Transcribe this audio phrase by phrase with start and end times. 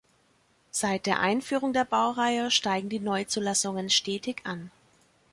[0.71, 4.71] Seit der Einführung der Baureihe steigen die Neuzulassungen stetig an.